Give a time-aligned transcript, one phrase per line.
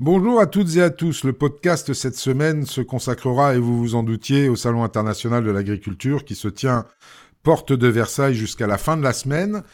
[0.00, 1.24] Bonjour à toutes et à tous.
[1.24, 5.50] Le podcast cette semaine se consacrera, et vous vous en doutiez, au Salon international de
[5.50, 6.86] l'agriculture qui se tient
[7.42, 9.64] porte de Versailles jusqu'à la fin de la semaine.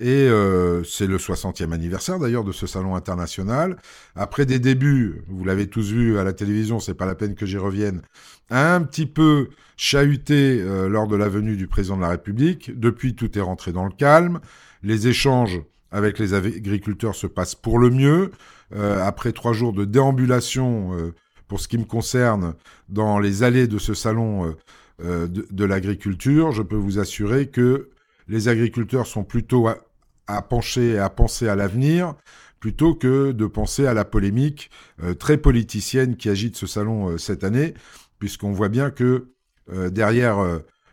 [0.00, 3.76] Et euh, c'est le 60e anniversaire d'ailleurs de ce salon international.
[4.16, 7.44] Après des débuts, vous l'avez tous vu à la télévision, c'est pas la peine que
[7.44, 8.00] j'y revienne,
[8.48, 12.72] un petit peu chahuté euh, lors de la venue du président de la République.
[12.80, 14.40] Depuis, tout est rentré dans le calme.
[14.82, 15.60] Les échanges
[15.94, 18.32] avec les agriculteurs se passent pour le mieux.
[18.74, 21.14] Euh, après trois jours de déambulation, euh,
[21.46, 22.54] pour ce qui me concerne,
[22.88, 24.56] dans les allées de ce salon
[25.04, 27.90] euh, de, l'agriculture, je peux vous assurer que
[28.26, 32.14] les agriculteurs sont plutôt à, pencher et à penser à l'avenir
[32.58, 34.70] plutôt que de penser à la polémique
[35.18, 37.74] très politicienne qui agite ce salon cette année,
[38.18, 39.28] puisqu'on voit bien que
[39.90, 40.38] derrière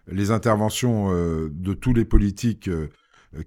[0.08, 2.70] les interventions de tous les politiques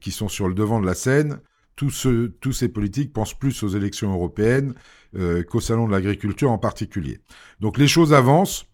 [0.01, 1.41] qui sont sur le devant de la scène,
[1.77, 4.75] tous, ces politiques pensent plus aux élections européennes
[5.17, 7.21] euh, qu'au salon de l'agriculture en particulier.
[7.61, 8.67] Donc les choses avancent.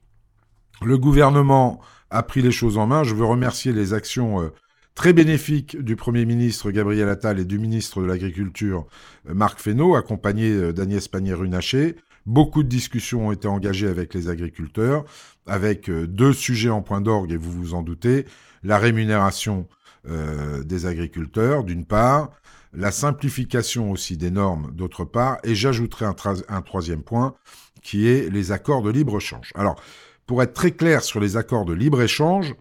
[0.82, 3.04] Le gouvernement a pris les choses en main.
[3.04, 4.48] Je veux remercier les actions euh,
[4.94, 8.86] très bénéfiques du Premier ministre Gabriel Attal et du ministre de l'Agriculture
[9.28, 11.96] euh, Marc Fesneau, accompagné d'Agnès Pannier-Runacher.
[12.26, 15.04] Beaucoup de discussions ont été engagées avec les agriculteurs,
[15.46, 18.26] avec deux sujets en point d'orgue, et vous vous en doutez,
[18.62, 19.66] la rémunération
[20.04, 22.30] des agriculteurs, d'une part,
[22.72, 27.34] la simplification aussi des normes d'autre part, et j'ajouterai un, troisième point,
[27.82, 29.50] qui est les accords de libre-échange.
[29.54, 29.80] Alors,
[30.26, 32.54] pour être très clair sur les accords de libre-échange,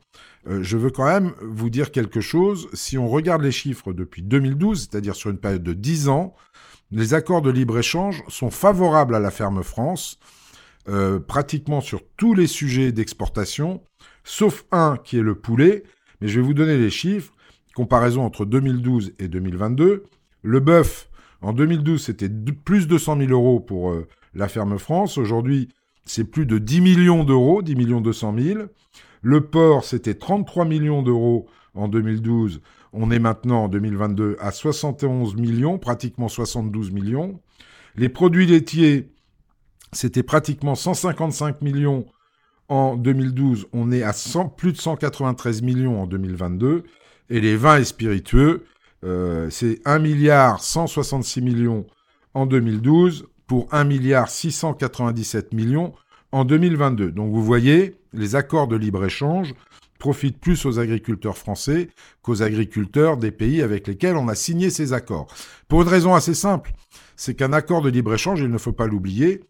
[0.47, 2.67] euh, je veux quand même vous dire quelque chose.
[2.73, 6.33] Si on regarde les chiffres depuis 2012, c'est-à-dire sur une période de 10 ans,
[6.91, 10.17] les accords de libre-échange sont favorables à la ferme France,
[10.87, 13.83] euh, pratiquement sur tous les sujets d'exportation,
[14.23, 15.83] sauf un qui est le poulet.
[16.21, 17.33] Mais je vais vous donner les chiffres
[17.79, 20.03] comparaison entre 2012 et 2022,
[20.41, 21.09] le bœuf,
[21.41, 25.17] en 2012, c'était plus de 100 000 euros pour euh, la ferme France.
[25.17, 25.69] Aujourd'hui,
[26.03, 28.59] c'est plus de 10 millions d'euros, 10 millions 200 000.
[29.21, 32.61] Le porc, c'était 33 millions d'euros en 2012.
[32.91, 37.39] On est maintenant en 2022 à 71 millions, pratiquement 72 millions.
[37.95, 39.09] Les produits laitiers,
[39.93, 42.05] c'était pratiquement 155 millions
[42.69, 43.67] en 2012.
[43.73, 44.13] On est à
[44.55, 46.83] plus de 193 millions en 2022.
[47.29, 48.65] Et les vins et spiritueux,
[49.03, 51.85] euh, c'est 1 milliard 166 millions
[52.33, 55.93] en 2012 pour 1 milliard 697 millions
[56.31, 57.11] en 2022.
[57.11, 59.53] Donc vous voyez, les accords de libre-échange
[59.99, 61.89] profitent plus aux agriculteurs français
[62.21, 65.27] qu'aux agriculteurs des pays avec lesquels on a signé ces accords.
[65.67, 66.71] Pour une raison assez simple,
[67.15, 69.41] c'est qu'un accord de libre-échange, il ne faut pas l'oublier,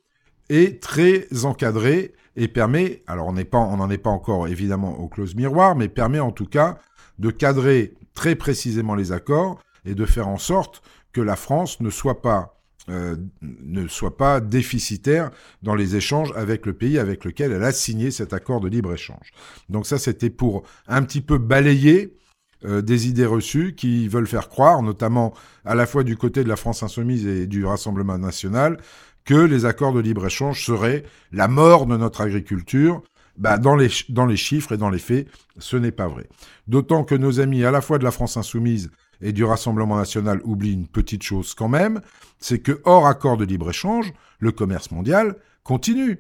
[0.49, 5.75] est très encadré et permet, alors on n'en est pas encore évidemment aux clauses miroirs,
[5.75, 6.79] mais permet en tout cas
[7.19, 11.89] de cadrer très précisément les accords et de faire en sorte que la France ne
[11.89, 12.55] soit pas
[12.87, 15.29] euh, ne soit pas déficitaire
[15.61, 19.31] dans les échanges avec le pays avec lequel elle a signé cet accord de libre-échange.
[19.67, 22.17] Donc ça, c'était pour un petit peu balayer
[22.65, 25.33] euh, des idées reçues qui veulent faire croire, notamment
[25.65, 28.77] à la fois du côté de la France insoumise et du Rassemblement national,
[29.25, 33.01] que les accords de libre-échange seraient la mort de notre agriculture
[33.37, 35.27] bah, dans, les, dans les chiffres et dans les faits,
[35.57, 36.27] ce n'est pas vrai.
[36.67, 40.41] D'autant que nos amis à la fois de la France insoumise et du Rassemblement national
[40.43, 42.01] oublient une petite chose quand même,
[42.39, 46.19] c'est que hors accord de libre-échange, le commerce mondial continue.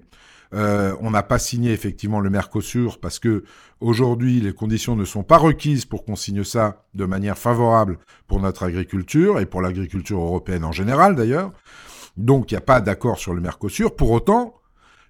[0.53, 3.43] Euh, on n'a pas signé effectivement le Mercosur parce que
[3.81, 8.39] aujourd'hui les conditions ne sont pas requises pour qu'on signe ça de manière favorable pour
[8.39, 11.51] notre agriculture et pour l'agriculture européenne en général d'ailleurs.
[12.17, 13.95] Donc il n'y a pas d'accord sur le Mercosur.
[13.95, 14.55] Pour autant,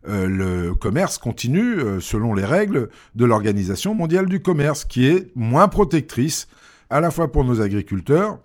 [0.07, 5.31] euh, le commerce continue euh, selon les règles de l'Organisation mondiale du commerce, qui est
[5.35, 6.47] moins protectrice
[6.89, 8.39] à la fois pour nos agriculteurs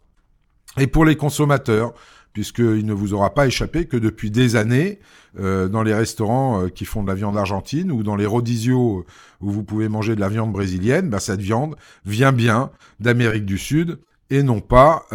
[0.78, 1.94] et pour les consommateurs,
[2.34, 4.98] puisqu'il ne vous aura pas échappé que depuis des années,
[5.38, 9.06] euh, dans les restaurants qui font de la viande argentine ou dans les rodisios
[9.40, 13.56] où vous pouvez manger de la viande brésilienne, bah, cette viande vient bien d'Amérique du
[13.56, 15.06] Sud et non pas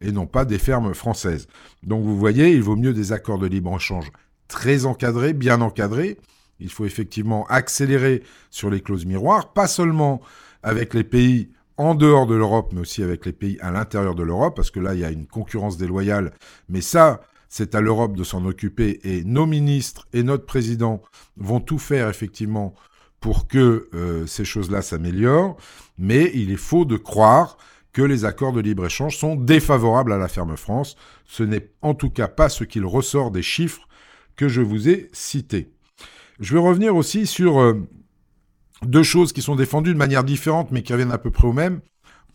[0.00, 1.48] et non pas des fermes françaises.
[1.82, 4.10] Donc vous voyez, il vaut mieux des accords de libre-échange
[4.48, 6.18] très encadré, bien encadré.
[6.60, 10.20] Il faut effectivement accélérer sur les clauses miroirs, pas seulement
[10.62, 14.22] avec les pays en dehors de l'Europe, mais aussi avec les pays à l'intérieur de
[14.22, 16.32] l'Europe, parce que là, il y a une concurrence déloyale.
[16.68, 21.02] Mais ça, c'est à l'Europe de s'en occuper, et nos ministres et notre président
[21.36, 22.74] vont tout faire, effectivement,
[23.20, 25.56] pour que euh, ces choses-là s'améliorent.
[25.98, 27.58] Mais il est faux de croire
[27.92, 30.96] que les accords de libre-échange sont défavorables à la ferme France.
[31.24, 33.88] Ce n'est en tout cas pas ce qu'il ressort des chiffres
[34.36, 35.72] que je vous ai cité.
[36.38, 37.88] Je vais revenir aussi sur euh,
[38.82, 41.52] deux choses qui sont défendues de manière différente, mais qui reviennent à peu près au
[41.52, 41.80] même,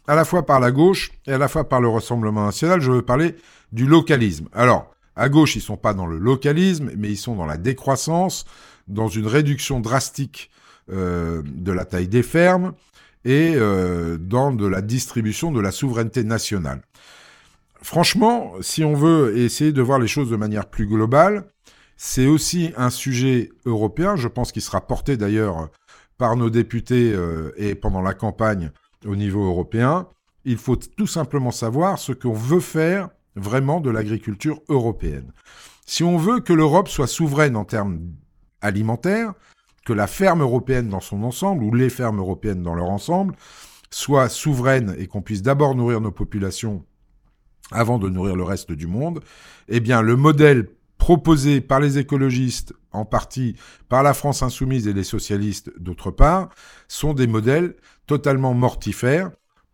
[0.07, 2.81] à la fois par la gauche et à la fois par le Rassemblement national.
[2.81, 3.35] Je veux parler
[3.71, 4.47] du localisme.
[4.53, 8.45] Alors, À gauche, ils sont pas dans le localisme, mais ils sont dans la décroissance,
[8.87, 10.49] dans une réduction drastique
[10.91, 12.73] euh, de la taille des fermes
[13.25, 16.81] et euh, dans de la distribution de la souveraineté nationale.
[17.81, 21.45] Franchement, si on veut essayer de voir les choses de manière plus globale,
[21.97, 25.69] c'est aussi un sujet européen, je pense qu'il sera porté d'ailleurs
[26.21, 28.69] par nos députés euh, et pendant la campagne
[29.07, 30.07] au niveau européen.
[30.45, 35.33] Il faut tout simplement savoir ce qu'on veut faire vraiment de l'agriculture européenne.
[35.87, 38.01] Si on veut que l'Europe soit souveraine en termes
[38.61, 39.33] alimentaires,
[39.83, 43.33] que la ferme européenne dans son ensemble, ou les fermes européennes dans leur ensemble,
[43.89, 46.85] soient souveraines et qu'on puisse d'abord nourrir nos populations
[47.71, 49.21] avant de nourrir le reste du monde,
[49.69, 50.67] eh bien le modèle
[51.01, 53.55] proposé par les écologistes, en partie
[53.89, 56.49] par la France insoumise et les socialistes d'autre part,
[56.87, 57.75] sont des modèles
[58.05, 59.31] totalement mortifères,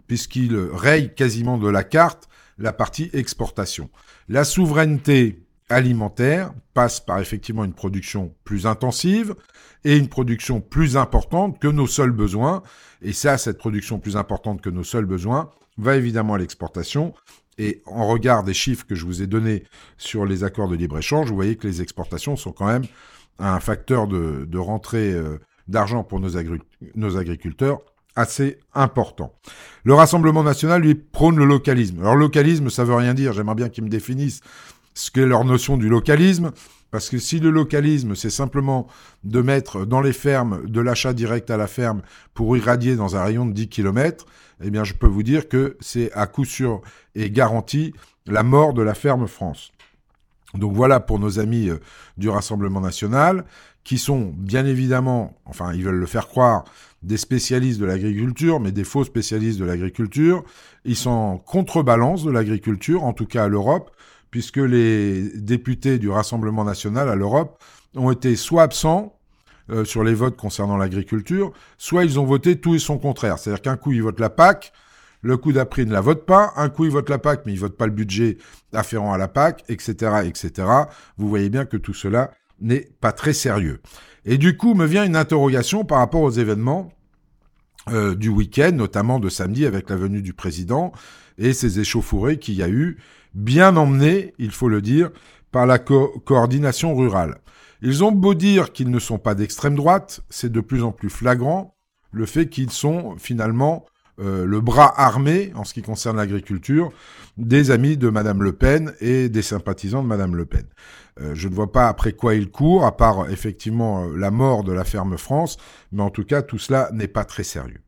[0.07, 3.89] puisqu'ils rayent quasiment de la carte la partie exportation.
[4.29, 9.35] La souveraineté alimentaire passe par effectivement une production plus intensive
[9.83, 12.63] et une production plus importante que nos seuls besoins.
[13.01, 17.13] Et ça, cette production plus importante que nos seuls besoins va évidemment à l'exportation.
[17.57, 19.63] Et en regard des chiffres que je vous ai donnés
[19.97, 22.85] sur les accords de libre-échange, vous voyez que les exportations sont quand même
[23.39, 26.37] un facteur de, rentrée euh, d'argent pour nos,
[27.17, 27.79] agriculteurs
[28.15, 29.33] assez important.
[29.83, 31.99] Le Rassemblement national, lui, prône le localisme.
[31.99, 33.33] Alors, localisme, ça veut rien dire.
[33.33, 34.41] J'aimerais bien qu'ils me définissent
[34.95, 36.51] ce qu'est leur notion du localisme.
[36.89, 38.87] Parce que si le localisme, c'est simplement
[39.23, 42.01] de mettre dans les fermes de l'achat direct à la ferme
[42.33, 44.25] pour irradier dans un rayon de 10 km,
[44.63, 46.81] eh bien, je peux vous dire que c'est à coup sûr
[47.15, 47.93] et garanti
[48.25, 49.71] la mort de la ferme France.
[50.53, 51.79] Donc voilà pour nos amis euh,
[52.17, 53.45] du Rassemblement national,
[53.83, 56.65] qui sont bien évidemment, enfin ils veulent le faire croire,
[57.03, 60.43] des spécialistes de l'agriculture, mais des faux spécialistes de l'agriculture.
[60.83, 63.91] Ils sont en contrebalance de l'agriculture, en tout cas à l'Europe,
[64.31, 67.61] puisque les députés du Rassemblement national à l'Europe
[67.95, 69.16] ont été soit absents
[69.69, 73.37] euh, sur les votes concernant l'agriculture, soit ils ont voté tout et son contraire.
[73.37, 74.71] C'est-à-dire qu'un coup ils votent la PAC,
[75.21, 77.59] le coup d'après ne la votent pas, un coup ils votent la PAC mais ils
[77.59, 78.37] votent pas le budget
[78.73, 80.67] afférent à la PAC, etc., etc.
[81.17, 83.81] Vous voyez bien que tout cela n'est pas très sérieux.
[84.25, 86.91] Et du coup me vient une interrogation par rapport aux événements
[87.89, 90.91] euh, du week-end, notamment de samedi avec la venue du président
[91.37, 92.97] et ces échauffourées qu'il y a eu
[93.33, 95.11] bien emmenés, il faut le dire,
[95.51, 97.37] par la coordination rurale.
[97.81, 101.09] Ils ont beau dire qu'ils ne sont pas d'extrême droite, c'est de plus en plus
[101.09, 101.77] flagrant
[102.11, 103.85] le fait qu'ils sont finalement
[104.19, 106.91] euh, le bras armé, en ce qui concerne l'agriculture,
[107.37, 110.65] des amis de Madame Le Pen et des sympathisants de Madame Le Pen.
[111.21, 114.63] Euh, je ne vois pas après quoi ils courent, à part effectivement euh, la mort
[114.63, 115.57] de la ferme France,
[115.91, 117.81] mais en tout cas tout cela n'est pas très sérieux.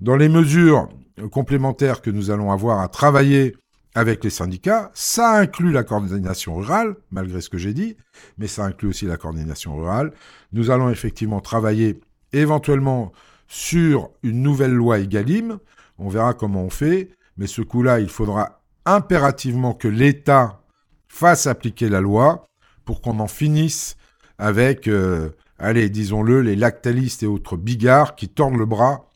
[0.00, 0.88] Dans les mesures
[1.30, 3.56] complémentaires que nous allons avoir à travailler
[3.94, 4.90] avec les syndicats.
[4.94, 7.96] Ça inclut la coordination rurale, malgré ce que j'ai dit,
[8.38, 10.12] mais ça inclut aussi la coordination rurale.
[10.52, 12.00] Nous allons effectivement travailler
[12.32, 13.12] éventuellement
[13.48, 15.58] sur une nouvelle loi EGalim.
[15.98, 20.62] On verra comment on fait, mais ce coup-là, il faudra impérativement que l'État
[21.08, 22.46] fasse appliquer la loi
[22.84, 23.96] pour qu'on en finisse
[24.38, 29.10] avec, euh, allez, disons-le, les lactalistes et autres bigards qui tordent le bras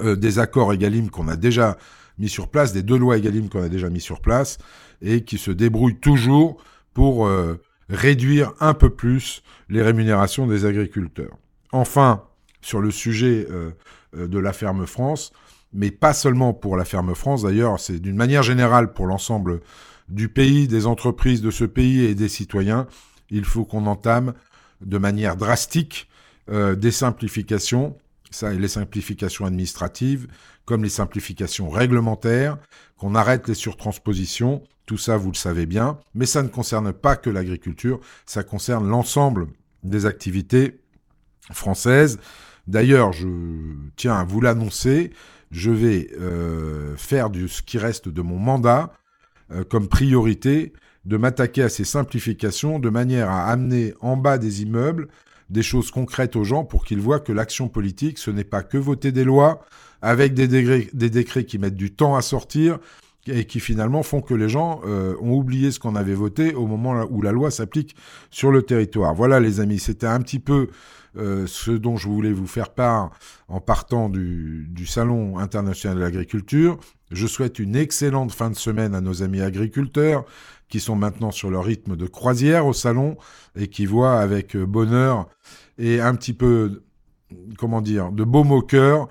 [0.00, 1.76] euh, des accords EGalim qu'on a déjà
[2.18, 4.58] mis sur place, des deux lois Egalim qu'on a déjà mis sur place,
[5.02, 6.62] et qui se débrouillent toujours
[6.94, 11.36] pour euh, réduire un peu plus les rémunérations des agriculteurs.
[11.72, 12.24] Enfin,
[12.60, 13.70] sur le sujet euh,
[14.16, 15.32] euh, de la ferme France,
[15.72, 19.60] mais pas seulement pour la ferme France d'ailleurs, c'est d'une manière générale pour l'ensemble
[20.08, 22.86] du pays, des entreprises de ce pays et des citoyens,
[23.30, 24.32] il faut qu'on entame
[24.80, 26.08] de manière drastique
[26.50, 27.94] des simplifications
[28.30, 30.26] ça et les simplifications administratives,
[30.64, 32.58] comme les simplifications réglementaires,
[32.96, 37.16] qu'on arrête les surtranspositions, tout ça vous le savez bien, mais ça ne concerne pas
[37.16, 39.48] que l'agriculture, ça concerne l'ensemble
[39.82, 40.80] des activités
[41.52, 42.18] françaises.
[42.66, 43.28] D'ailleurs, je
[43.96, 45.12] tiens à vous l'annoncer,
[45.50, 48.92] je vais euh, faire du, ce qui reste de mon mandat
[49.52, 50.72] euh, comme priorité
[51.04, 55.08] de m'attaquer à ces simplifications de manière à amener en bas des immeubles
[55.50, 58.78] des choses concrètes aux gens pour qu'ils voient que l'action politique, ce n'est pas que
[58.78, 59.60] voter des lois
[60.02, 60.46] avec des,
[60.92, 62.78] décrets qui mettent du temps à sortir
[63.26, 66.66] et qui finalement font que les gens euh, ont oublié ce qu'on avait voté au
[66.66, 67.96] moment où la loi s'applique
[68.30, 69.14] sur le territoire.
[69.14, 70.68] Voilà les amis, c'était un petit peu
[71.16, 73.10] euh, ce dont je voulais vous faire part
[73.48, 76.78] en partant du Salon international de l'agriculture.
[77.10, 80.24] Je souhaite une excellente fin de semaine à nos amis agriculteurs
[80.68, 83.16] qui sont maintenant sur leur rythme de croisière au salon
[83.56, 85.28] et qui voient avec euh, bonheur
[85.78, 86.82] et un petit peu,
[87.58, 89.08] comment dire, de beau au cœur,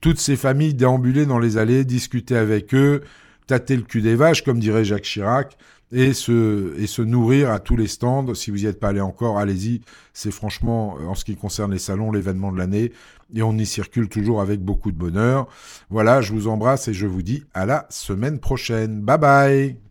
[0.00, 3.02] toutes ces familles déambuler dans les allées, discuter avec eux,
[3.46, 5.56] tâter le cul des vaches, comme dirait Jacques Chirac,
[5.92, 8.34] et se, et se nourrir à tous les stands.
[8.34, 9.82] Si vous n'y êtes pas allé encore, allez-y.
[10.12, 12.92] C'est franchement, en ce qui concerne les salons, l'événement de l'année.
[13.34, 15.46] Et on y circule toujours avec beaucoup de bonheur.
[15.90, 19.00] Voilà, je vous embrasse et je vous dis à la semaine prochaine.
[19.00, 19.85] Bye bye